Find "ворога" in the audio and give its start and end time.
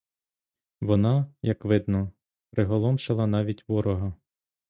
3.69-4.13